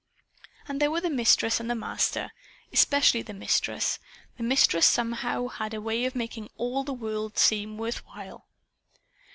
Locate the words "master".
1.75-2.31